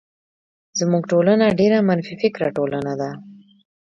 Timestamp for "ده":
3.01-3.11